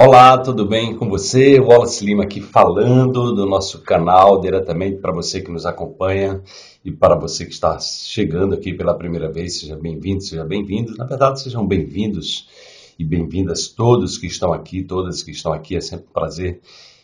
Olá, 0.00 0.38
tudo 0.38 0.64
bem 0.64 0.96
com 0.96 1.08
você? 1.08 1.58
Wallace 1.58 2.04
Lima 2.04 2.22
aqui 2.22 2.40
falando 2.40 3.34
do 3.34 3.44
nosso 3.44 3.80
canal 3.80 4.40
diretamente 4.40 4.98
para 4.98 5.12
você 5.12 5.40
que 5.40 5.50
nos 5.50 5.66
acompanha 5.66 6.40
e 6.84 6.92
para 6.92 7.16
você 7.16 7.44
que 7.44 7.50
está 7.50 7.80
chegando 7.80 8.54
aqui 8.54 8.72
pela 8.72 8.94
primeira 8.94 9.28
vez, 9.28 9.58
seja 9.58 9.74
bem-vindo, 9.74 10.22
seja 10.22 10.44
bem-vindo. 10.44 10.96
Na 10.96 11.04
verdade, 11.04 11.40
sejam 11.40 11.66
bem-vindos 11.66 12.46
e 12.96 13.04
bem-vindas 13.04 13.66
todos 13.66 14.16
que 14.16 14.28
estão 14.28 14.52
aqui, 14.52 14.84
todas 14.84 15.20
que 15.24 15.32
estão 15.32 15.52
aqui. 15.52 15.74
É 15.74 15.80
sempre 15.80 16.06
um 16.08 16.12
prazer 16.12 16.60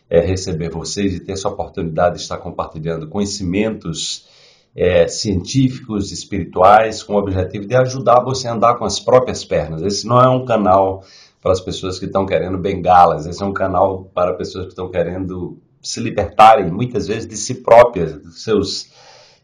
é, 0.08 0.20
receber 0.20 0.70
vocês 0.70 1.16
e 1.16 1.18
ter 1.18 1.32
essa 1.32 1.48
oportunidade 1.48 2.14
de 2.14 2.22
estar 2.22 2.38
compartilhando 2.38 3.08
conhecimentos 3.08 4.28
é, 4.72 5.08
científicos, 5.08 6.12
espirituais, 6.12 7.02
com 7.02 7.14
o 7.14 7.18
objetivo 7.18 7.66
de 7.66 7.74
ajudar 7.74 8.20
você 8.20 8.46
a 8.46 8.52
andar 8.52 8.76
com 8.76 8.84
as 8.84 9.00
próprias 9.00 9.44
pernas. 9.44 9.82
Esse 9.82 10.06
não 10.06 10.20
é 10.20 10.28
um 10.28 10.44
canal 10.44 11.02
para 11.44 11.52
as 11.52 11.60
pessoas 11.60 11.98
que 11.98 12.06
estão 12.06 12.24
querendo 12.24 12.56
bengalas. 12.56 13.26
Esse 13.26 13.42
é 13.42 13.44
um 13.44 13.52
canal 13.52 14.06
para 14.14 14.32
pessoas 14.32 14.64
que 14.64 14.70
estão 14.70 14.90
querendo 14.90 15.60
se 15.82 16.00
libertarem, 16.00 16.70
muitas 16.70 17.06
vezes, 17.06 17.28
de 17.28 17.36
si 17.36 17.56
próprias, 17.56 18.14
dos 18.14 18.42
seus, 18.42 18.90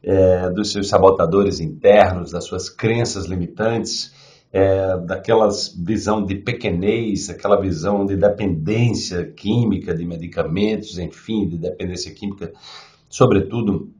é, 0.03 0.49
dos 0.49 0.73
seus 0.73 0.89
sabotadores 0.89 1.61
internos, 1.61 2.31
das 2.31 2.45
suas 2.45 2.71
crenças 2.71 3.27
limitantes, 3.27 4.15
é, 4.51 4.97
daquelas 5.01 5.77
visão 5.77 6.25
de 6.25 6.37
pequenez, 6.37 7.29
aquela 7.29 7.61
visão 7.61 8.07
de 8.07 8.17
dependência 8.17 9.31
química 9.33 9.95
de 9.95 10.07
medicamentos, 10.07 10.99
enfim, 10.99 11.47
de 11.47 11.59
dependência 11.59 12.15
química, 12.15 12.51
sobretudo 13.11 13.91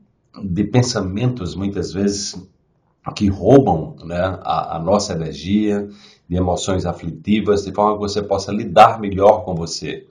de 0.43 0.63
pensamentos, 0.63 1.53
muitas 1.53 1.93
vezes, 1.93 2.35
que 3.15 3.27
roubam 3.27 3.95
né, 4.05 4.39
a, 4.43 4.75
a 4.75 4.79
nossa 4.79 5.13
energia, 5.13 5.87
de 6.29 6.37
emoções 6.37 6.85
aflitivas, 6.85 7.65
de 7.65 7.73
forma 7.73 7.95
que 7.95 7.99
você 7.99 8.21
possa 8.21 8.51
lidar 8.51 8.99
melhor 8.99 9.43
com 9.43 9.55
você. 9.55 10.07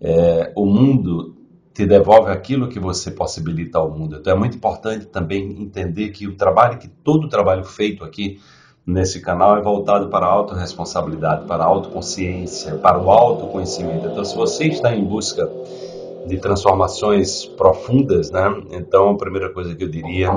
É, 0.00 0.52
o 0.56 0.66
mundo 0.66 1.36
te 1.72 1.86
devolve 1.86 2.30
aquilo 2.30 2.68
que 2.68 2.80
você 2.80 3.10
possibilita 3.10 3.78
ao 3.78 3.90
mundo. 3.90 4.16
Então 4.16 4.32
é 4.32 4.36
muito 4.36 4.56
importante 4.56 5.06
também 5.06 5.62
entender 5.62 6.08
que 6.08 6.26
o 6.26 6.36
trabalho, 6.36 6.78
que 6.78 6.88
todo 6.88 7.24
o 7.24 7.28
trabalho 7.28 7.64
feito 7.64 8.02
aqui 8.02 8.40
nesse 8.84 9.20
canal 9.20 9.56
é 9.56 9.62
voltado 9.62 10.08
para 10.08 10.26
a 10.26 10.28
autorresponsabilidade, 10.28 11.46
para 11.46 11.62
a 11.62 11.66
autoconsciência, 11.66 12.74
para 12.78 12.98
o 12.98 13.10
autoconhecimento. 13.10 14.08
Então 14.08 14.24
se 14.24 14.34
você 14.34 14.64
está 14.64 14.94
em 14.94 15.04
busca 15.04 15.48
de 16.26 16.36
transformações 16.38 17.46
profundas, 17.46 18.30
né? 18.30 18.42
Então 18.72 19.10
a 19.10 19.16
primeira 19.16 19.50
coisa 19.50 19.74
que 19.74 19.84
eu 19.84 19.88
diria 19.88 20.30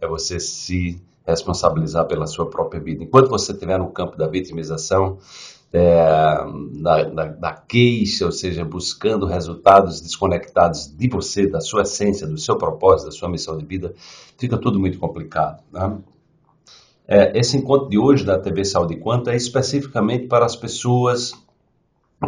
é 0.00 0.06
você 0.06 0.38
se 0.38 1.02
responsabilizar 1.26 2.06
pela 2.06 2.26
sua 2.26 2.48
própria 2.48 2.80
vida. 2.80 3.04
Enquanto 3.04 3.28
você 3.28 3.52
estiver 3.52 3.78
no 3.78 3.90
campo 3.90 4.16
da 4.16 4.26
vitimização, 4.26 5.18
é, 5.72 6.04
da, 6.82 7.04
da, 7.04 7.24
da, 7.28 7.52
queixa, 7.52 8.26
ou 8.26 8.32
seja, 8.32 8.64
buscando 8.64 9.24
resultados 9.24 10.00
desconectados 10.00 10.86
de 10.86 11.08
você, 11.08 11.46
da 11.46 11.60
sua 11.60 11.82
essência, 11.82 12.26
do 12.26 12.36
seu 12.36 12.58
propósito, 12.58 13.06
da 13.06 13.12
sua 13.12 13.28
missão 13.28 13.56
de 13.56 13.64
vida, 13.64 13.94
fica 14.36 14.58
tudo 14.58 14.78
muito 14.78 14.98
complicado. 14.98 15.62
Né? 15.72 15.98
É, 17.08 17.38
esse 17.38 17.56
encontro 17.56 17.88
de 17.88 17.98
hoje 17.98 18.24
da 18.24 18.38
TV 18.38 18.64
Saúde 18.64 18.96
Quanto 18.96 19.30
é 19.30 19.36
especificamente 19.36 20.26
para 20.26 20.44
as 20.44 20.54
pessoas 20.54 21.32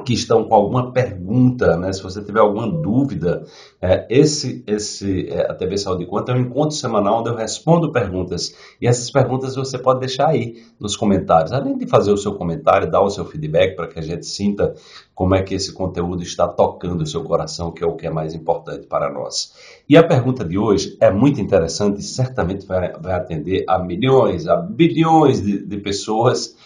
que 0.03 0.12
estão 0.12 0.45
com 0.45 0.55
alguma 0.55 0.92
pergunta, 0.92 1.77
né? 1.77 1.92
se 1.92 2.03
você 2.03 2.23
tiver 2.23 2.41
alguma 2.41 2.67
dúvida, 2.67 3.45
é, 3.81 4.06
esse, 4.09 4.64
esse 4.67 5.28
é, 5.28 5.51
a 5.51 5.55
TV 5.55 5.78
Saúde 5.78 6.06
Quanto 6.06 6.33
é 6.33 6.34
um 6.34 6.41
encontro 6.41 6.77
semanal 6.77 7.20
onde 7.20 7.31
eu 7.31 7.34
respondo 7.34 7.92
perguntas 7.92 8.55
e 8.81 8.86
essas 8.86 9.11
perguntas 9.11 9.55
você 9.55 9.78
pode 9.78 10.01
deixar 10.01 10.28
aí 10.28 10.62
nos 10.81 10.97
comentários. 10.97 11.53
Além 11.53 11.78
de 11.78 11.86
fazer 11.86 12.12
o 12.12 12.17
seu 12.17 12.34
comentário, 12.34 12.91
dar 12.91 13.03
o 13.03 13.11
seu 13.11 13.25
feedback 13.25 13.77
para 13.77 13.86
que 13.86 13.98
a 13.98 14.03
gente 14.03 14.27
sinta 14.27 14.75
como 15.14 15.34
é 15.34 15.42
que 15.42 15.55
esse 15.55 15.73
conteúdo 15.73 16.23
está 16.23 16.48
tocando 16.48 17.03
o 17.03 17.06
seu 17.06 17.23
coração, 17.23 17.70
que 17.70 17.84
é 17.84 17.86
o 17.86 17.95
que 17.95 18.06
é 18.06 18.11
mais 18.11 18.34
importante 18.34 18.86
para 18.86 19.12
nós. 19.12 19.53
E 19.89 19.97
a 19.97 20.03
pergunta 20.03 20.45
de 20.45 20.58
hoje 20.58 20.97
é 21.01 21.11
muito 21.11 21.41
interessante 21.41 22.01
e 22.01 22.03
certamente 22.03 22.67
vai, 22.67 22.92
vai 22.92 23.12
atender 23.12 23.64
a 23.69 23.79
milhões, 23.79 24.48
a 24.48 24.57
bilhões 24.57 25.40
de, 25.40 25.64
de 25.64 25.77
pessoas 25.79 26.57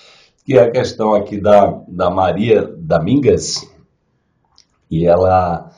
que 0.49 0.57
é 0.57 0.63
a 0.63 0.71
questão 0.71 1.13
aqui 1.13 1.39
da, 1.39 1.79
da 1.87 2.09
Maria 2.09 2.75
Domingas, 2.89 3.71
e 4.91 5.05
ela 5.05 5.71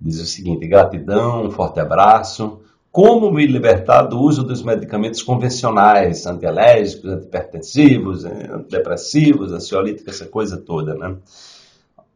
diz 0.00 0.20
o 0.20 0.26
seguinte: 0.26 0.66
gratidão, 0.66 1.44
um 1.44 1.50
forte 1.52 1.78
abraço. 1.78 2.60
Como 2.90 3.30
me 3.30 3.46
libertar 3.46 4.02
do 4.02 4.18
uso 4.18 4.42
dos 4.42 4.64
medicamentos 4.64 5.22
convencionais, 5.22 6.26
antialérgicos, 6.26 7.08
antipertensivos, 7.08 8.24
antidepressivos, 8.24 9.52
ansiolíticos, 9.52 10.14
essa 10.14 10.26
coisa 10.28 10.56
toda, 10.56 10.96
né? 10.96 11.16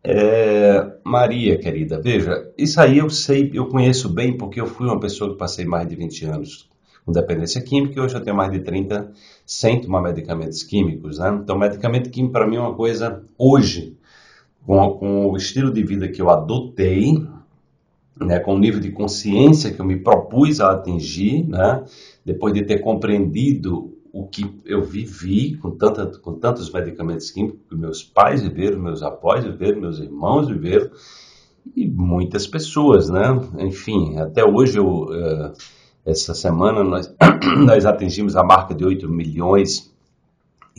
É, 0.03 0.95
Maria, 1.05 1.57
querida, 1.57 2.01
veja, 2.01 2.51
isso 2.59 2.81
aí 2.81 2.99
eu 2.99 3.09
sei, 3.09 3.53
eu 3.55 3.67
conheço 3.67 4.09
bem 4.09 4.37
porque 4.37 4.61
eu 4.61 4.67
fui 4.67 4.87
uma 4.87 4.99
pessoa 4.99 5.31
que 5.31 5.39
passei 5.39 5.65
mais 5.65 5.87
de 5.87 5.95
20 5.95 6.25
anos 6.25 6.69
com 7.05 7.13
dependência 7.13 7.63
química 7.63 8.01
e 8.01 8.03
hoje 8.03 8.17
eu 8.17 8.21
tenho 8.21 8.35
mais 8.35 8.51
de 8.51 8.59
30 8.61 9.13
sem 9.47 9.81
tomar 9.81 10.03
medicamentos 10.03 10.65
químicos. 10.65 11.19
Né? 11.19 11.39
Então, 11.41 11.57
medicamento 11.57 12.11
químico 12.11 12.33
para 12.33 12.49
mim 12.49 12.57
é 12.57 12.61
uma 12.61 12.75
coisa, 12.75 13.23
hoje, 13.39 14.00
com, 14.67 14.91
com 14.91 15.27
o 15.27 15.37
estilo 15.37 15.73
de 15.73 15.83
vida 15.83 16.09
que 16.09 16.21
eu 16.21 16.31
adotei, 16.31 17.27
né, 18.19 18.39
com 18.39 18.55
o 18.55 18.59
nível 18.59 18.81
de 18.81 18.91
consciência 18.91 19.73
que 19.73 19.81
eu 19.81 19.85
me 19.85 19.97
propus 19.97 20.61
a 20.61 20.73
atingir, 20.73 21.47
né, 21.47 21.85
depois 22.25 22.53
de 22.53 22.65
ter 22.65 22.79
compreendido 22.79 23.97
o 24.13 24.27
que 24.27 24.45
eu 24.65 24.83
vivi 24.83 25.57
com, 25.57 25.71
tanta, 25.71 26.07
com 26.19 26.35
tantos 26.35 26.71
medicamentos 26.73 27.31
químicos 27.31 27.61
que 27.69 27.77
meus 27.77 28.03
pais 28.03 28.43
viveram, 28.43 28.81
meus 28.81 29.03
avós 29.03 29.45
viveram, 29.45 29.81
meus 29.81 29.99
irmãos 29.99 30.49
viveram, 30.49 30.91
e 31.77 31.87
muitas 31.87 32.47
pessoas, 32.47 33.09
né? 33.09 33.29
Enfim, 33.59 34.19
até 34.19 34.45
hoje 34.45 34.79
eu... 34.79 35.05
Uh, 35.05 35.53
essa 36.05 36.35
semana 36.35 36.83
nós, 36.83 37.15
nós 37.65 37.85
atingimos 37.87 38.37
a 38.37 38.43
marca 38.43 38.75
de 38.75 38.85
8 38.85 39.09
milhões 39.09 39.93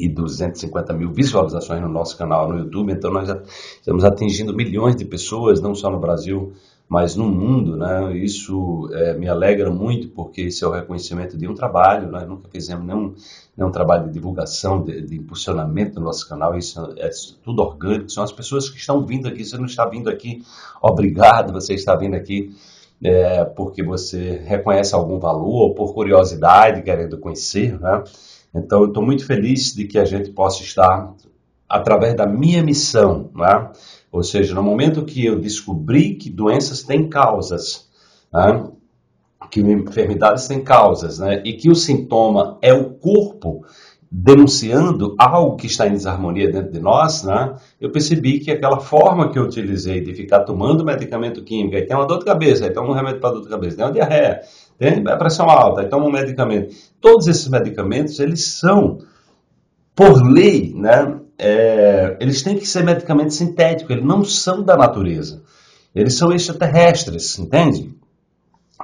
e 0.02 0.10
250 0.10 0.94
mil 0.94 1.12
visualizações 1.12 1.82
no 1.82 1.88
nosso 1.88 2.18
canal 2.18 2.50
no 2.50 2.58
YouTube, 2.58 2.92
então 2.92 3.12
nós 3.12 3.28
já 3.28 3.42
estamos 3.76 4.04
atingindo 4.04 4.56
milhões 4.56 4.96
de 4.96 5.06
pessoas, 5.06 5.62
não 5.62 5.76
só 5.76 5.90
no 5.92 6.00
Brasil, 6.00 6.54
mas 6.90 7.16
no 7.16 7.26
mundo, 7.26 7.78
né? 7.78 8.18
Isso 8.18 8.90
é, 8.94 9.14
me 9.14 9.30
alegra 9.30 9.70
muito 9.70 10.10
porque 10.10 10.42
esse 10.42 10.64
é 10.64 10.68
o 10.68 10.72
reconhecimento 10.72 11.38
de 11.38 11.48
um 11.48 11.54
trabalho, 11.54 12.12
nós 12.12 12.28
nunca 12.28 12.50
fizemos 12.50 12.86
nenhum, 12.86 13.14
nenhum 13.56 13.72
trabalho 13.72 14.08
de 14.08 14.14
divulgação, 14.14 14.84
de, 14.84 15.02
de 15.02 15.16
impulsionamento 15.16 15.96
do 15.96 16.02
nosso 16.02 16.28
canal, 16.28 16.58
isso 16.58 16.94
é 16.98 17.10
tudo 17.44 17.62
orgânico, 17.62 18.10
são 18.10 18.24
as 18.24 18.32
pessoas 18.32 18.70
que 18.70 18.78
estão 18.78 19.06
vindo 19.06 19.28
aqui, 19.28 19.46
você 19.46 19.58
não 19.58 19.66
está 19.66 19.86
vindo 19.86 20.10
aqui, 20.10 20.44
obrigado, 20.82 21.54
você 21.54 21.76
está 21.76 21.96
vindo 21.96 22.16
aqui 22.16 22.54
é, 23.04 23.46
porque 23.46 23.82
você 23.82 24.42
reconhece 24.46 24.94
algum 24.94 25.18
valor 25.18 25.70
ou 25.70 25.74
por 25.74 25.94
curiosidade, 25.94 26.84
querendo 26.84 27.18
conhecer, 27.18 27.80
né? 27.80 28.04
Então, 28.54 28.82
eu 28.82 28.88
estou 28.88 29.04
muito 29.04 29.26
feliz 29.26 29.74
de 29.74 29.86
que 29.86 29.98
a 29.98 30.06
gente 30.06 30.32
possa 30.32 30.62
estar 30.64 31.14
através 31.68 32.16
da 32.16 32.26
minha 32.26 32.62
missão, 32.62 33.30
né? 33.34 33.72
Ou 34.12 34.24
seja, 34.24 34.54
no 34.54 34.62
momento 34.62 35.06
que 35.06 35.26
eu 35.26 35.40
descobri 35.40 36.16
que 36.16 36.30
doenças 36.30 36.84
têm 36.84 37.08
causas, 37.08 37.88
né? 38.34 38.70
que 39.50 39.60
enfermidades 39.60 40.48
têm 40.48 40.62
causas, 40.62 41.20
né? 41.20 41.42
E 41.46 41.54
que 41.54 41.70
o 41.70 41.76
sintoma 41.76 42.58
é 42.62 42.74
o 42.74 42.92
corpo 42.92 43.66
denunciando 44.14 45.16
algo 45.18 45.56
que 45.56 45.68
está 45.68 45.88
em 45.88 45.94
desarmonia 45.94 46.52
dentro 46.52 46.70
de 46.70 46.82
nós, 46.82 47.24
né, 47.24 47.56
eu 47.80 47.90
percebi 47.92 48.42
que 48.42 48.52
aquela 48.52 48.82
forma 48.82 49.32
que 49.32 49.40
eu 49.40 49.44
utilizei 49.44 50.02
de 50.02 50.14
ficar 50.14 50.42
tomando 50.42 50.84
medicamento 50.84 51.42
químico, 51.46 51.78
aí 51.78 51.86
tem 51.86 51.96
uma 51.96 52.06
dor 52.06 52.20
de 52.20 52.26
cabeça, 52.26 52.66
aí 52.66 52.72
toma 52.72 52.90
um 52.90 52.94
remédio 52.94 53.22
para 53.22 53.36
dor 53.36 53.44
de 53.44 53.48
cabeça, 53.48 53.78
tem 53.78 53.86
uma 53.86 53.94
diarreia, 53.94 54.42
tem 54.82 55.08
a 55.08 55.16
pressão 55.16 55.48
alta, 55.48 55.88
toma 55.88 56.08
um 56.08 56.12
medicamento. 56.12 56.74
Todos 57.00 57.28
esses 57.28 57.48
medicamentos, 57.48 58.20
eles 58.20 58.44
são, 58.46 58.98
por 59.96 60.24
lei, 60.24 60.74
né, 60.76 61.20
é, 61.38 62.18
eles 62.20 62.42
têm 62.42 62.58
que 62.58 62.68
ser 62.68 62.84
medicamentos 62.84 63.36
sintéticos, 63.36 63.92
eles 63.92 64.04
não 64.04 64.26
são 64.26 64.64
da 64.64 64.76
natureza. 64.76 65.44
Eles 65.94 66.18
são 66.18 66.32
extraterrestres, 66.32 67.38
entende? 67.38 67.94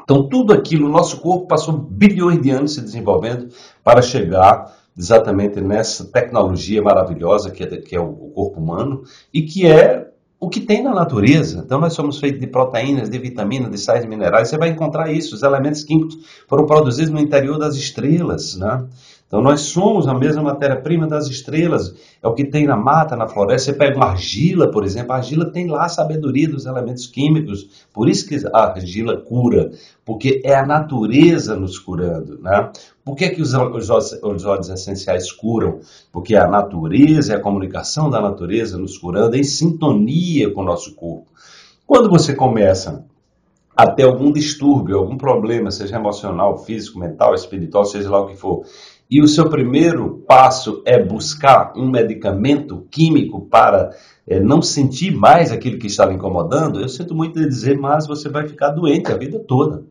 Então, 0.03 0.29
tudo 0.29 0.53
aquilo, 0.53 0.85
o 0.85 0.91
nosso 0.91 1.19
corpo 1.19 1.47
passou 1.47 1.75
bilhões 1.75 2.39
de 2.43 2.51
anos 2.51 2.75
se 2.75 2.81
desenvolvendo 2.81 3.49
para 3.83 3.99
chegar 3.99 4.71
exatamente 4.95 5.59
nessa 5.61 6.05
tecnologia 6.05 6.79
maravilhosa 6.79 7.49
que 7.49 7.63
é, 7.63 7.77
que 7.77 7.95
é 7.95 7.99
o 7.99 8.13
corpo 8.35 8.59
humano 8.59 9.01
e 9.33 9.41
que 9.41 9.65
é 9.65 10.11
o 10.39 10.49
que 10.49 10.59
tem 10.59 10.83
na 10.83 10.93
natureza. 10.93 11.63
Então, 11.65 11.79
nós 11.79 11.93
somos 11.93 12.19
feitos 12.19 12.39
de 12.39 12.47
proteínas, 12.47 13.09
de 13.09 13.17
vitaminas, 13.17 13.71
de 13.71 13.77
sais 13.77 14.05
minerais. 14.05 14.49
Você 14.49 14.57
vai 14.57 14.69
encontrar 14.69 15.11
isso. 15.11 15.35
Os 15.35 15.43
elementos 15.43 15.83
químicos 15.83 16.17
foram 16.47 16.65
produzidos 16.65 17.11
no 17.11 17.19
interior 17.19 17.57
das 17.57 17.75
estrelas. 17.75 18.55
Né? 18.55 18.85
Então 19.27 19.41
nós 19.41 19.61
somos 19.61 20.07
a 20.07 20.13
mesma 20.13 20.41
matéria-prima 20.41 21.05
das 21.05 21.27
estrelas, 21.27 21.93
é 22.23 22.27
o 22.27 22.33
que 22.33 22.45
tem 22.45 22.65
na 22.65 22.77
mata, 22.77 23.15
na 23.15 23.27
floresta. 23.27 23.71
Você 23.71 23.77
pega 23.77 23.97
uma 23.97 24.05
argila, 24.05 24.71
por 24.71 24.85
exemplo, 24.85 25.11
a 25.11 25.17
argila 25.17 25.51
tem 25.51 25.67
lá 25.67 25.83
a 25.83 25.89
sabedoria 25.89 26.47
dos 26.47 26.65
elementos 26.65 27.05
químicos, 27.07 27.87
por 27.93 28.07
isso 28.07 28.25
que 28.25 28.37
a 28.53 28.59
argila 28.59 29.17
cura, 29.17 29.71
porque 30.05 30.41
é 30.45 30.55
a 30.55 30.65
natureza 30.65 31.57
nos 31.57 31.77
curando. 31.77 32.39
Né? 32.41 32.71
Por 33.03 33.15
que, 33.15 33.29
que 33.29 33.41
os, 33.41 33.53
os, 33.53 33.89
os 33.89 34.45
óleos 34.45 34.69
essenciais 34.69 35.29
curam? 35.29 35.79
Porque 36.11 36.33
a 36.33 36.47
natureza 36.47 37.35
a 37.35 37.39
comunicação 37.39 38.09
da 38.09 38.21
natureza 38.21 38.77
nos 38.77 38.97
curando 38.97 39.35
em 39.35 39.43
sintonia 39.43 40.51
com 40.53 40.61
o 40.61 40.65
nosso 40.65 40.95
corpo. 40.95 41.27
Quando 41.85 42.09
você 42.09 42.33
começa 42.33 43.05
a 43.75 43.85
ter 43.91 44.03
algum 44.03 44.31
distúrbio, 44.31 44.97
algum 44.97 45.17
problema, 45.17 45.69
seja 45.69 45.97
emocional, 45.97 46.57
físico, 46.57 46.97
mental, 46.97 47.35
espiritual, 47.35 47.85
seja 47.85 48.09
lá 48.09 48.21
o 48.21 48.27
que 48.27 48.35
for, 48.35 48.63
e 49.09 49.21
o 49.21 49.27
seu 49.27 49.49
primeiro 49.49 50.23
passo 50.27 50.81
é 50.85 51.01
buscar 51.01 51.73
um 51.75 51.89
medicamento 51.89 52.85
químico 52.91 53.47
para 53.47 53.91
é, 54.27 54.39
não 54.39 54.61
sentir 54.61 55.15
mais 55.15 55.51
aquilo 55.51 55.79
que 55.79 55.87
lhe 55.87 56.13
incomodando, 56.13 56.81
eu 56.81 56.89
sinto 56.89 57.15
muito 57.15 57.39
de 57.39 57.47
dizer, 57.47 57.77
mas 57.77 58.05
você 58.05 58.27
vai 58.27 58.47
ficar 58.47 58.71
doente 58.71 59.11
a 59.11 59.17
vida 59.17 59.39
toda. 59.39 59.85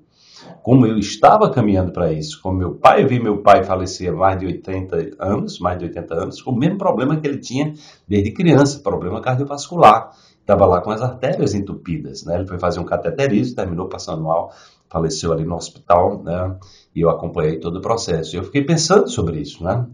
Como 0.62 0.86
eu 0.86 0.98
estava 0.98 1.48
caminhando 1.48 1.92
para 1.92 2.12
isso, 2.12 2.40
como 2.42 2.58
meu 2.58 2.74
pai, 2.74 3.02
eu 3.02 3.08
vi 3.08 3.18
meu 3.18 3.38
pai 3.38 3.64
falecer 3.64 4.12
há 4.12 4.16
mais 4.16 4.38
de 4.38 4.46
80 4.46 5.16
anos, 5.18 5.58
mais 5.58 5.78
de 5.78 5.86
80 5.86 6.14
anos, 6.14 6.42
com 6.42 6.50
o 6.50 6.56
mesmo 6.56 6.76
problema 6.76 7.16
que 7.16 7.26
ele 7.26 7.38
tinha 7.38 7.72
desde 8.06 8.32
criança, 8.32 8.80
problema 8.80 9.20
cardiovascular. 9.20 10.10
Estava 10.40 10.66
lá 10.66 10.80
com 10.80 10.90
as 10.90 11.02
artérias 11.02 11.54
entupidas, 11.54 12.24
né? 12.24 12.36
Ele 12.36 12.46
foi 12.46 12.58
fazer 12.58 12.78
um 12.78 12.84
cateterismo, 12.84 13.56
terminou 13.56 13.88
passando 13.88 14.22
mal, 14.22 14.52
faleceu 14.88 15.32
ali 15.32 15.44
no 15.44 15.56
hospital, 15.56 16.22
né? 16.22 16.56
E 16.94 17.00
eu 17.00 17.10
acompanhei 17.10 17.58
todo 17.58 17.76
o 17.76 17.82
processo. 17.82 18.36
Eu 18.36 18.44
fiquei 18.44 18.64
pensando 18.64 19.08
sobre 19.08 19.40
isso, 19.40 19.62
né? 19.62 19.86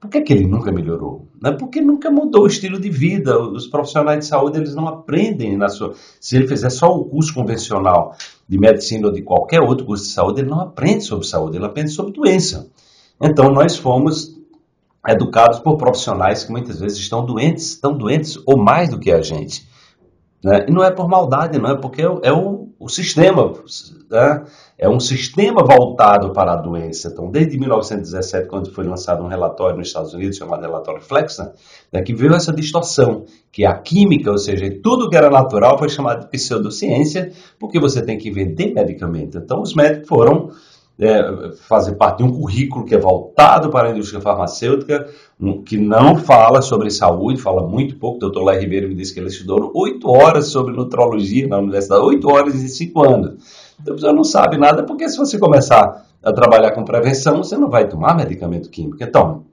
Por 0.00 0.08
que, 0.10 0.20
que 0.20 0.32
ele 0.32 0.46
nunca 0.46 0.70
melhorou? 0.70 1.28
Né? 1.42 1.50
Porque 1.50 1.80
nunca 1.80 2.08
mudou 2.08 2.44
o 2.44 2.46
estilo 2.46 2.80
de 2.80 2.88
vida. 2.88 3.36
Os 3.36 3.66
profissionais 3.66 4.20
de 4.20 4.26
saúde 4.26 4.58
eles 4.58 4.74
não 4.74 4.86
aprendem 4.86 5.56
na 5.56 5.68
sua. 5.68 5.94
Se 6.20 6.36
ele 6.36 6.46
fizer 6.46 6.70
só 6.70 6.86
o 6.86 7.04
curso 7.04 7.34
convencional 7.34 8.14
de 8.48 8.58
medicina 8.58 9.08
ou 9.08 9.12
de 9.12 9.22
qualquer 9.22 9.60
outro 9.60 9.84
curso 9.84 10.04
de 10.04 10.10
saúde, 10.10 10.40
ele 10.40 10.50
não 10.50 10.60
aprende 10.60 11.02
sobre 11.02 11.26
saúde, 11.26 11.56
ele 11.56 11.66
aprende 11.66 11.90
sobre 11.90 12.12
doença. 12.12 12.70
Então 13.20 13.50
nós 13.50 13.76
fomos 13.76 14.38
educados 15.06 15.58
por 15.58 15.76
profissionais 15.76 16.44
que 16.44 16.52
muitas 16.52 16.78
vezes 16.78 16.98
estão 16.98 17.24
doentes, 17.24 17.70
estão 17.70 17.96
doentes 17.96 18.38
ou 18.46 18.56
mais 18.56 18.88
do 18.88 19.00
que 19.00 19.10
a 19.10 19.20
gente. 19.20 19.66
Né? 20.42 20.66
E 20.68 20.72
não 20.72 20.84
é 20.84 20.90
por 20.90 21.08
maldade, 21.08 21.58
não 21.58 21.70
é 21.70 21.76
porque 21.76 22.02
é 22.02 22.32
o, 22.32 22.68
o 22.78 22.88
sistema. 22.88 23.52
Né? 24.10 24.44
É 24.78 24.88
um 24.88 25.00
sistema 25.00 25.64
voltado 25.64 26.32
para 26.32 26.52
a 26.52 26.56
doença. 26.56 27.08
Então, 27.08 27.30
desde 27.30 27.58
1917, 27.58 28.48
quando 28.48 28.72
foi 28.72 28.84
lançado 28.84 29.24
um 29.24 29.26
relatório 29.26 29.76
nos 29.76 29.88
Estados 29.88 30.14
Unidos 30.14 30.36
chamado 30.36 30.62
relatório 30.62 31.02
Flexner, 31.02 31.52
né, 31.92 32.02
que 32.02 32.14
veio 32.14 32.34
essa 32.34 32.52
distorção, 32.52 33.24
que 33.50 33.66
a 33.66 33.74
química, 33.74 34.30
ou 34.30 34.38
seja, 34.38 34.70
tudo 34.82 35.10
que 35.10 35.16
era 35.16 35.28
natural 35.28 35.76
foi 35.76 35.88
chamado 35.88 36.20
de 36.20 36.30
pseudociência, 36.30 37.32
porque 37.58 37.80
você 37.80 38.00
tem 38.00 38.16
que 38.16 38.30
vender 38.30 38.72
medicamento. 38.72 39.38
Então, 39.38 39.60
os 39.60 39.74
médicos 39.74 40.08
foram 40.08 40.50
é, 41.00 41.52
fazer 41.60 41.92
parte 41.92 42.18
de 42.18 42.24
um 42.24 42.32
currículo 42.32 42.84
que 42.84 42.94
é 42.94 42.98
voltado 42.98 43.70
para 43.70 43.88
a 43.88 43.92
indústria 43.92 44.20
farmacêutica, 44.20 45.08
um, 45.40 45.62
que 45.62 45.76
não 45.76 46.16
fala 46.16 46.60
sobre 46.60 46.90
saúde, 46.90 47.40
fala 47.40 47.66
muito 47.66 47.96
pouco. 47.96 48.16
O 48.16 48.20
doutor 48.20 48.42
Lai 48.42 48.58
Ribeiro 48.58 48.88
me 48.88 48.94
disse 48.94 49.14
que 49.14 49.20
ele 49.20 49.28
estudou 49.28 49.70
oito 49.74 50.08
horas 50.08 50.48
sobre 50.48 50.74
nutrologia 50.74 51.46
na 51.46 51.58
universidade, 51.58 52.02
oito 52.02 52.28
horas 52.28 52.54
em 52.56 52.68
cinco 52.68 53.02
anos. 53.02 53.36
Então 53.80 53.96
você 53.96 54.12
não 54.12 54.24
sabe 54.24 54.58
nada, 54.58 54.82
porque 54.82 55.08
se 55.08 55.16
você 55.16 55.38
começar 55.38 56.04
a 56.22 56.32
trabalhar 56.32 56.72
com 56.72 56.84
prevenção, 56.84 57.38
você 57.38 57.56
não 57.56 57.70
vai 57.70 57.86
tomar 57.86 58.16
medicamento 58.16 58.68
químico. 58.68 58.98
Então, 59.00 59.44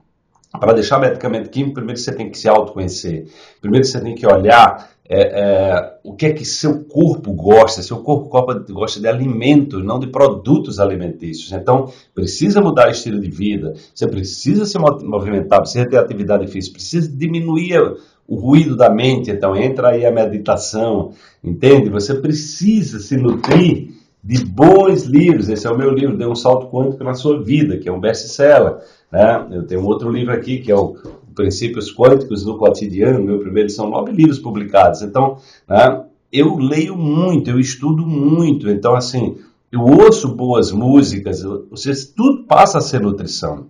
para 0.59 0.74
deixar 0.74 1.00
medicamento 1.00 1.50
químico, 1.50 1.75
primeiro 1.75 2.00
você 2.00 2.12
tem 2.12 2.30
que 2.30 2.38
se 2.39 2.50
autoconhecer. 2.50 3.27
Primeiro 3.62 3.86
você 3.86 4.01
tem 4.01 4.15
que 4.15 4.25
olhar 4.25 4.94
é, 5.07 5.21
é, 5.21 5.93
o 6.03 6.15
que 6.15 6.25
é 6.25 6.33
que 6.33 6.43
seu 6.43 6.83
corpo 6.83 7.31
gosta. 7.33 7.81
Seu 7.83 7.97
corpo 7.97 8.29
gosta 8.73 8.99
de 8.99 9.07
alimento, 9.07 9.79
não 9.79 9.99
de 9.99 10.07
produtos 10.07 10.79
alimentícios. 10.79 11.51
Então, 11.51 11.91
precisa 12.13 12.59
mudar 12.59 12.87
o 12.87 12.91
estilo 12.91 13.19
de 13.19 13.29
vida. 13.29 13.73
Você 13.93 14.07
precisa 14.07 14.65
se 14.65 14.77
movimentar, 14.79 15.61
precisa 15.61 15.87
ter 15.87 15.97
atividade 15.97 16.47
física, 16.47 16.73
precisa 16.73 17.09
diminuir 17.09 17.79
o 18.27 18.35
ruído 18.35 18.75
da 18.75 18.89
mente. 18.89 19.29
Então, 19.29 19.55
entra 19.55 19.89
aí 19.89 20.05
a 20.05 20.11
meditação, 20.11 21.11
entende? 21.43 21.89
Você 21.89 22.15
precisa 22.15 22.99
se 22.99 23.15
nutrir 23.15 23.93
de 24.23 24.43
bons 24.43 25.03
livros. 25.03 25.49
Esse 25.49 25.67
é 25.67 25.69
o 25.69 25.77
meu 25.77 25.91
livro, 25.91 26.17
Dê 26.17 26.25
um 26.25 26.35
Salto 26.35 26.65
Quântico 26.67 27.03
na 27.03 27.13
Sua 27.13 27.43
Vida, 27.43 27.77
que 27.77 27.87
é 27.87 27.91
um 27.91 27.99
best-seller. 27.99 28.77
Né? 29.11 29.47
Eu 29.51 29.67
tenho 29.67 29.83
outro 29.85 30.09
livro 30.09 30.33
aqui, 30.33 30.57
que 30.57 30.71
é 30.71 30.75
o 30.75 30.95
Princípios 31.35 31.93
Quânticos 31.93 32.45
no 32.45 32.57
Cotidiano, 32.57 33.23
meu 33.23 33.39
primeiro, 33.39 33.69
são 33.69 33.89
nove 33.89 34.11
livros 34.11 34.39
publicados. 34.39 35.01
Então, 35.01 35.37
né, 35.67 36.03
eu 36.31 36.57
leio 36.57 36.95
muito, 36.97 37.49
eu 37.49 37.59
estudo 37.59 38.05
muito. 38.05 38.69
Então, 38.69 38.95
assim, 38.95 39.37
eu 39.71 39.81
ouço 39.81 40.35
boas 40.35 40.71
músicas, 40.71 41.43
você, 41.69 41.93
tudo 42.15 42.43
passa 42.45 42.77
a 42.77 42.81
ser 42.81 43.01
nutrição. 43.01 43.67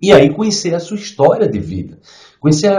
E 0.00 0.12
aí 0.12 0.30
conhecer 0.30 0.74
a 0.74 0.80
sua 0.80 0.96
história 0.96 1.48
de 1.48 1.58
vida, 1.58 1.98
conhecer, 2.38 2.70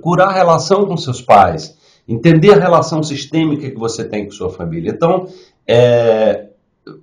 curar 0.00 0.28
a 0.28 0.32
relação 0.32 0.86
com 0.86 0.96
seus 0.96 1.20
pais, 1.20 1.76
entender 2.06 2.52
a 2.52 2.60
relação 2.60 3.02
sistêmica 3.02 3.68
que 3.68 3.78
você 3.78 4.04
tem 4.04 4.24
com 4.24 4.30
sua 4.30 4.48
família. 4.48 4.90
Então, 4.90 5.28
é, 5.66 6.47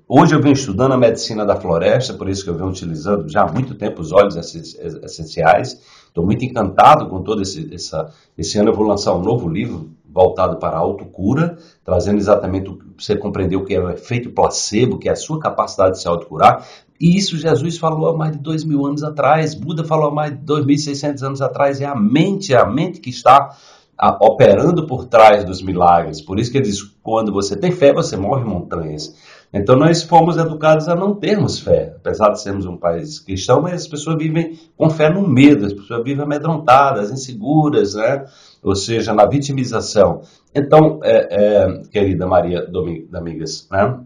hoje 0.08 0.36
eu 0.36 0.42
venho 0.42 0.54
estudando 0.54 0.94
a 0.94 0.98
medicina 0.98 1.46
da 1.46 1.56
floresta, 1.56 2.14
por 2.14 2.30
isso 2.30 2.44
que 2.44 2.50
eu 2.50 2.56
venho 2.56 2.70
utilizando 2.70 3.30
já 3.30 3.44
há 3.44 3.52
muito 3.52 3.76
tempo 3.76 4.02
os 4.02 4.12
óleos 4.12 4.36
essenciais. 4.36 5.80
Estou 6.08 6.26
muito 6.26 6.46
encantado 6.46 7.10
com 7.10 7.22
todo 7.22 7.42
esse, 7.42 7.74
essa, 7.74 8.10
esse 8.38 8.58
ano 8.58 8.70
eu 8.70 8.74
vou 8.74 8.88
lançar 8.88 9.14
um 9.14 9.22
novo 9.22 9.50
livro 9.50 9.90
voltado 10.16 10.56
para 10.58 10.78
a 10.78 10.80
autocura, 10.80 11.58
trazendo 11.84 12.18
exatamente 12.18 12.70
o, 12.70 12.80
você 12.98 13.18
compreender 13.18 13.58
o 13.58 13.66
que 13.66 13.76
é 13.76 13.82
o 13.82 13.90
efeito 13.90 14.30
placebo, 14.30 14.98
que 14.98 15.10
é 15.10 15.12
a 15.12 15.16
sua 15.16 15.40
capacidade 15.40 15.96
de 15.96 16.02
se 16.02 16.08
autocurar. 16.08 16.66
E 17.00 17.18
isso 17.18 17.36
Jesus 17.36 17.78
falou 17.78 18.08
há 18.08 18.18
mais 18.18 18.32
de 18.32 18.40
dois 18.40 18.64
mil 18.64 18.86
anos 18.86 19.04
atrás, 19.04 19.54
Buda 19.54 19.84
falou 19.84 20.08
há 20.08 20.14
mais 20.14 20.32
de 20.32 20.46
2.600 20.46 21.22
anos 21.22 21.42
atrás. 21.42 21.82
É 21.82 21.86
a 21.86 21.96
mente, 21.96 22.54
é 22.54 22.58
a 22.58 22.66
mente 22.66 23.02
que 23.02 23.10
está 23.10 23.58
a, 23.98 24.18
operando 24.26 24.88
por 24.88 25.06
trás 25.06 25.44
dos 25.44 25.62
milagres. 25.62 26.22
Por 26.22 26.40
isso 26.40 26.50
que 26.50 26.58
ele 26.58 26.66
diz: 26.66 26.82
quando 27.04 27.34
você 27.34 27.58
tem 27.58 27.72
fé, 27.72 27.94
você 27.94 28.16
move 28.16 28.46
montanhas. 28.46 29.14
Então 29.54 29.76
nós 29.76 30.04
fomos 30.04 30.38
educados 30.38 30.88
a 30.88 30.96
não 30.96 31.16
termos 31.16 31.60
fé, 31.60 31.94
apesar 31.96 32.30
de 32.30 32.42
sermos 32.42 32.66
um 32.66 32.78
país 32.78 33.20
cristão, 33.20 33.62
mas 33.62 33.74
as 33.74 33.88
pessoas 33.88 34.18
vivem 34.18 34.60
com 34.76 34.90
fé 34.90 35.10
no 35.10 35.28
medo, 35.28 35.66
as 35.66 35.74
pessoas 35.74 36.04
vivem 36.04 36.24
amedrontadas, 36.24 37.12
inseguras, 37.12 37.96
né? 37.96 38.26
ou 38.62 38.76
seja, 38.76 39.14
na 39.14 39.26
vitimização. 39.26 40.22
Então, 40.54 41.00
é, 41.04 41.28
é, 41.30 41.82
querida 41.90 42.28
Maria 42.28 42.66
Domingas, 42.66 43.68
né? 43.72 44.00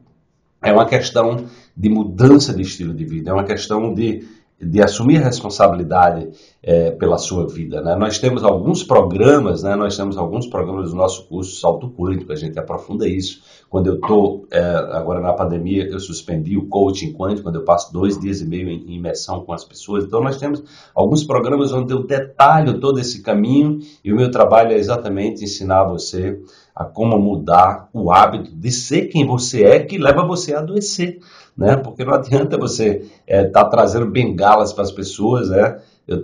é 0.62 0.72
uma 0.72 0.86
questão 0.86 1.46
de 1.76 1.90
mudança 1.90 2.54
de 2.54 2.62
estilo 2.62 2.94
de 2.94 3.06
vida, 3.06 3.32
é 3.32 3.34
uma 3.34 3.46
questão 3.46 3.94
de 3.94 4.28
de 4.62 4.82
assumir 4.82 5.22
responsabilidade 5.22 6.30
é, 6.62 6.92
pela 6.92 7.18
sua 7.18 7.48
vida. 7.48 7.82
Né? 7.82 7.96
Nós 7.96 8.20
temos 8.20 8.44
alguns 8.44 8.84
programas, 8.84 9.64
né? 9.64 9.76
nós 9.76 9.96
temos 9.96 10.18
alguns 10.18 10.46
programas 10.46 10.90
do 10.90 10.96
nosso 10.96 11.26
curso 11.28 11.60
Salto 11.60 11.90
Quântico, 11.90 12.34
a 12.34 12.36
gente 12.36 12.60
aprofunda 12.60 13.08
isso. 13.08 13.42
Quando 13.70 13.88
eu 13.88 13.96
estou, 13.96 14.46
é, 14.52 14.62
agora 14.62 15.22
na 15.22 15.32
pandemia, 15.32 15.88
eu 15.88 16.00
suspendi 16.00 16.58
o 16.58 16.68
coaching 16.68 17.14
quântico, 17.14 17.44
quando 17.44 17.58
eu 17.58 17.64
passo 17.64 17.94
dois 17.94 18.20
dias 18.20 18.42
e 18.42 18.46
meio 18.46 18.68
em 18.70 18.96
imersão 18.96 19.46
com 19.46 19.54
as 19.54 19.64
pessoas. 19.64 20.04
Então, 20.04 20.22
nós 20.22 20.38
temos 20.38 20.64
alguns 20.94 21.24
programas 21.24 21.72
onde 21.72 21.94
eu 21.94 22.04
detalho 22.04 22.80
todo 22.80 23.00
esse 23.00 23.22
caminho 23.22 23.80
e 24.04 24.12
o 24.12 24.16
meu 24.16 24.30
trabalho 24.30 24.72
é 24.72 24.78
exatamente 24.78 25.44
ensinar 25.44 25.84
você 25.84 26.42
a 26.76 26.84
como 26.84 27.18
mudar 27.20 27.90
o 27.94 28.12
hábito 28.12 28.52
de 28.56 28.72
ser 28.72 29.08
quem 29.08 29.26
você 29.26 29.64
é, 29.64 29.80
que 29.80 29.98
leva 29.98 30.26
você 30.26 30.54
a 30.54 30.60
adoecer 30.60 31.20
né? 31.60 31.76
Porque 31.76 32.06
não 32.06 32.14
adianta 32.14 32.58
você 32.58 33.00
estar 33.00 33.12
é, 33.28 33.44
tá 33.44 33.66
trazendo 33.66 34.10
bengalas 34.10 34.72
para 34.72 34.84
as 34.86 34.92
pessoas, 34.92 35.50
né? 35.50 35.78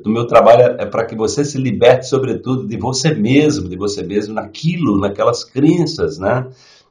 O 0.04 0.10
meu 0.10 0.26
trabalho 0.26 0.62
é, 0.62 0.84
é 0.84 0.86
para 0.86 1.06
que 1.06 1.16
você 1.16 1.46
se 1.46 1.60
liberte, 1.60 2.08
sobretudo, 2.08 2.68
de 2.68 2.76
você 2.76 3.14
mesmo, 3.14 3.70
de 3.70 3.78
você 3.78 4.02
mesmo 4.02 4.34
naquilo, 4.34 5.00
naquelas 5.00 5.44
crenças, 5.44 6.18
né? 6.18 6.48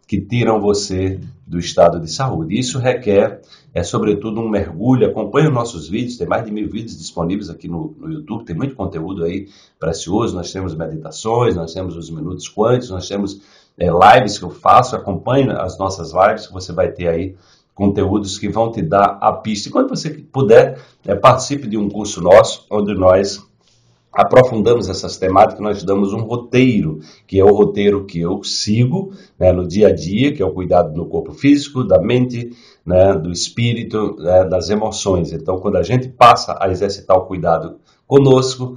Que 0.07 0.21
tiram 0.21 0.61
você 0.61 1.19
do 1.45 1.59
estado 1.59 1.99
de 1.99 2.09
saúde. 2.11 2.57
Isso 2.57 2.79
requer, 2.79 3.41
é 3.73 3.83
sobretudo, 3.83 4.41
um 4.41 4.49
mergulho. 4.49 5.09
Acompanhe 5.09 5.49
os 5.49 5.53
nossos 5.53 5.89
vídeos, 5.89 6.17
tem 6.17 6.27
mais 6.27 6.45
de 6.45 6.53
mil 6.53 6.71
vídeos 6.71 6.97
disponíveis 6.97 7.51
aqui 7.51 7.67
no, 7.67 7.95
no 7.99 8.13
YouTube, 8.13 8.45
tem 8.45 8.55
muito 8.55 8.77
conteúdo 8.77 9.25
aí 9.25 9.49
precioso. 9.81 10.37
Nós 10.37 10.53
temos 10.53 10.75
meditações, 10.77 11.57
nós 11.57 11.75
temos 11.75 11.97
os 11.97 12.09
minutos 12.11 12.49
quânticos, 12.49 12.91
nós 12.91 13.09
temos 13.09 13.41
é, 13.77 13.89
lives 13.89 14.39
que 14.39 14.45
eu 14.45 14.51
faço. 14.51 14.95
Acompanhe 14.95 15.51
as 15.51 15.77
nossas 15.79 16.13
lives 16.13 16.47
que 16.47 16.53
você 16.53 16.73
vai 16.73 16.93
ter 16.93 17.09
aí 17.09 17.35
conteúdos 17.75 18.39
que 18.39 18.49
vão 18.49 18.71
te 18.71 18.81
dar 18.81 19.19
a 19.21 19.33
pista. 19.33 19.69
E 19.69 19.73
quando 19.73 19.89
você 19.89 20.11
puder, 20.11 20.81
é, 21.05 21.15
participe 21.15 21.67
de 21.67 21.77
um 21.77 21.89
curso 21.89 22.21
nosso, 22.21 22.67
onde 22.71 22.95
nós 22.95 23.45
aprofundamos 24.13 24.89
essas 24.89 25.17
temáticas, 25.17 25.61
nós 25.61 25.83
damos 25.83 26.13
um 26.13 26.21
roteiro, 26.21 27.01
que 27.27 27.41
é 27.41 27.45
o 27.45 27.53
roteiro 27.53 28.05
que 28.05 28.21
eu 28.21 28.45
sigo 28.45 29.13
né, 29.39 29.53
no 29.53 29.67
dia 29.67 29.89
a 29.89 29.93
dia, 29.93 30.33
que 30.33 30.41
é 30.41 30.47
o 30.47 30.53
cuidado 30.53 30.95
do 30.95 31.05
corpo 31.07 31.33
físico, 31.33 31.83
da 31.83 32.01
mente, 32.01 32.51
né, 32.87 33.15
do 33.15 33.33
espírito, 33.33 34.17
né, 34.19 34.45
das 34.45 34.71
emoções. 34.71 35.33
Então, 35.33 35.59
quando 35.59 35.77
a 35.77 35.83
gente 35.83 36.09
passa 36.09 36.57
a 36.61 36.71
exercitar 36.71 37.17
o 37.17 37.27
cuidado 37.27 37.81
conosco, 38.07 38.77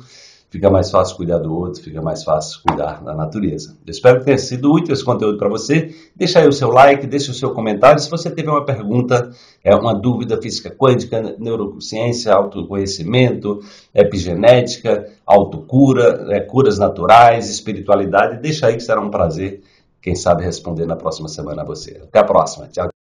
fica 0.49 0.69
mais 0.69 0.89
fácil 0.89 1.15
cuidar 1.17 1.39
do 1.39 1.53
outro, 1.53 1.81
fica 1.81 2.01
mais 2.01 2.23
fácil 2.23 2.61
cuidar 2.65 3.03
da 3.03 3.13
natureza. 3.13 3.77
Eu 3.85 3.91
espero 3.91 4.19
que 4.19 4.25
tenha 4.25 4.37
sido 4.37 4.71
útil 4.71 4.93
esse 4.93 5.03
conteúdo 5.03 5.37
para 5.37 5.49
você. 5.49 5.93
Deixa 6.15 6.39
aí 6.39 6.47
o 6.47 6.53
seu 6.53 6.69
like, 6.69 7.05
deixa 7.05 7.31
o 7.31 7.33
seu 7.33 7.51
comentário. 7.51 7.99
Se 7.99 8.09
você 8.09 8.29
teve 8.31 8.49
uma 8.49 8.65
pergunta, 8.65 9.31
é 9.63 9.75
uma 9.75 9.93
dúvida 9.93 10.41
física 10.41 10.69
quântica, 10.69 11.35
neurociência, 11.37 12.33
autoconhecimento, 12.33 13.59
epigenética, 13.93 15.07
autocura, 15.25 16.27
é, 16.29 16.39
curas 16.39 16.79
naturais, 16.79 17.49
espiritualidade, 17.49 18.41
deixa 18.41 18.67
aí 18.67 18.75
que 18.75 18.83
será 18.83 19.01
um 19.01 19.09
prazer, 19.09 19.61
quem 20.01 20.15
sabe, 20.15 20.43
responder 20.43 20.85
na 20.85 20.95
próxima 20.95 21.27
semana 21.27 21.63
a 21.63 21.65
você. 21.65 22.01
Até 22.03 22.19
a 22.19 22.23
próxima. 22.23 22.67
Tchau. 22.67 22.96